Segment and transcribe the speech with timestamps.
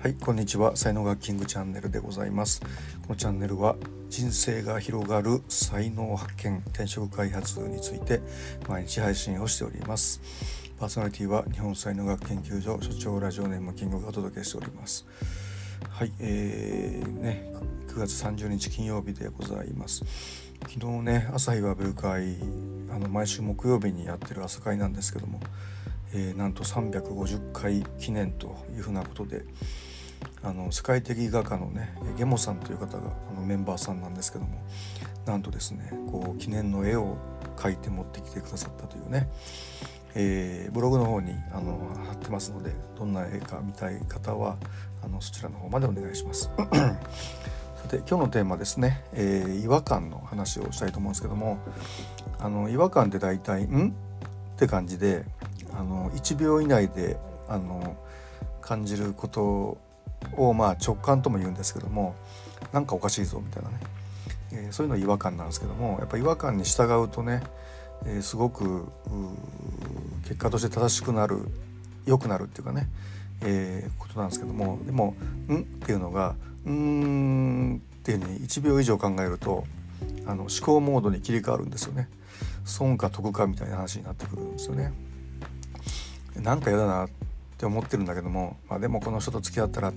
[0.00, 0.76] はいこんにちは。
[0.76, 2.60] 才能学キングチャンネルでございます。
[2.60, 2.68] こ
[3.08, 3.74] のチャンネルは
[4.08, 8.20] 人生が広がる才能発見転職開発について
[8.68, 10.20] 毎日配信をしております。
[10.78, 15.04] パーソナリティは日本才能学研究所所長ラジオネームキングがお届けしております。
[15.90, 17.52] はいえー、ね
[17.88, 20.04] 9月30日金曜日でございます。
[20.68, 22.36] 昨日ね朝日バブル会
[22.88, 25.40] あの毎週木曜日にやってる朝会なんですけども
[26.14, 29.44] えー、なんと350回記念というふうなことで
[30.42, 34.58] あの世界的画家のねゲモさんという方があのメンバーさんなんですけども
[35.26, 37.16] なんとですねこう記念の絵を
[37.56, 39.28] 描いて持ってきてくださったというね、
[40.14, 44.56] えー、ブログの方にあの貼ってますのでどんな絵か見たい方は
[45.04, 46.50] あのそちらの方までお願いします。
[47.76, 51.58] さて今日のテーマですね、えー、違和感の話をしたいと思うんですけども
[52.40, 53.90] あの違和感って大体「ん?」
[54.54, 55.24] って感じで
[55.78, 57.96] あの1秒以内であの
[58.60, 59.78] 感じること
[60.36, 62.14] をまあ直感とも言うんですけども
[62.72, 63.80] なんかおかしいぞみたいなね、
[64.52, 67.42] えー、そういうの違和感なんですけどもやっぱ違和感に従うとね、
[68.04, 68.86] えー、すごく
[70.24, 71.40] 結果として正しくなる
[72.06, 72.88] 良くなるっていうかね、
[73.42, 75.14] えー、ことなんですけどもでも
[75.48, 79.64] 「ん?」っていうのが「うーん」っていうふうに1秒以上考えると
[80.26, 82.08] あの思考モードに切り替わるんですよね。
[82.64, 84.92] 損か得かみたいな話になってくるんですよね。
[86.36, 87.08] なんか嫌だな
[87.58, 89.92] って思ってるんだけども、まあ、でもこの人と付き合ったら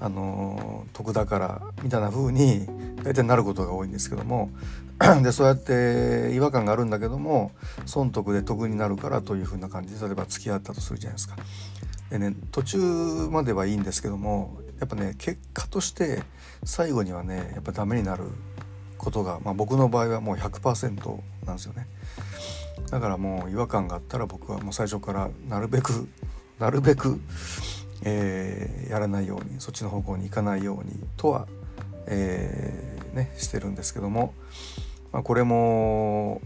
[0.00, 2.66] あの得だからみたいな風に
[3.04, 4.50] 大体なることが多いんですけども
[5.22, 7.52] でそうやって違和感があるんだけども
[7.86, 11.36] 損得で得になるからという風な感じで例えば付き合ったとするじゃないですか。
[12.10, 12.78] でね途中
[13.30, 16.24] まではいいんですけどもやっぱね結果として
[16.64, 18.24] 最後にはねやっぱダメになる
[18.98, 21.86] ことが、まあ、僕の場合はもう100%なんですよね。
[22.90, 26.08] だからもう違和感があったら僕はもう最初からなるべく
[26.64, 27.20] なるべく、
[28.04, 31.46] えー、やらないようにそっちの方向に行かないようにとは、
[32.06, 34.32] えー、ね、してるんですけども、
[35.12, 36.40] まあ、これも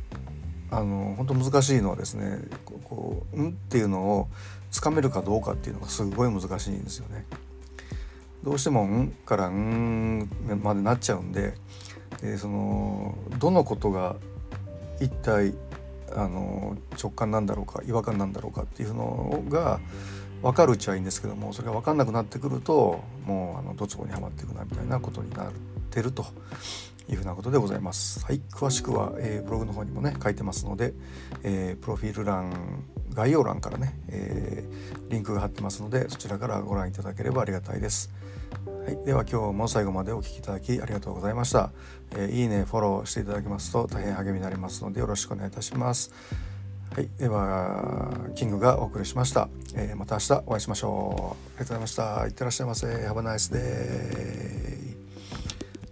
[0.72, 2.40] あの本当難しいのはですね
[2.82, 4.28] こう「ん?」っていうのを
[4.72, 7.24] つかめるかどうかっていうのがすごい難しいんですよね。
[8.42, 10.28] どうしても「ん」から「ん」
[10.64, 11.54] までなっちゃうんで、
[12.24, 14.16] えー、そのどのことが
[14.98, 15.54] 一体
[16.14, 19.80] あの直感なんだろうか違和感なんだろうかっていうのが
[20.42, 25.52] 分かるうちはいいんですけどもそれが分かんなくなってくるともうあのドツボにはまっていくなみたいなことになっ
[25.90, 26.24] てると
[27.08, 28.24] いうふうなことでございます。
[28.24, 30.92] はい、詳しくは、えー、ブログの方にもね書いてますので、
[31.42, 32.52] えー、プロフィール欄
[33.14, 38.10] 概要欄からね、えー、リンクが貼ってますのでそちらからご覧いただければありがたいです。
[38.88, 41.72] はい、では今日も最後までお聴きいただきありがとうございました、
[42.12, 46.10] えー、いいねフォローしていただけますと大変励みになりますのでよろしくお願いいたします。
[46.96, 50.92] はい、ではキングがお送りしました、えー、また明日お会いしましょう。
[50.92, 52.26] ありがとうございました。
[52.26, 52.86] いってらっしゃいませ。
[52.86, 54.96] Have a nice day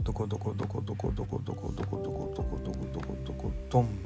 [0.02, 4.05] どこどこどこどこどこどこどこどこどこどこどこどこどこどん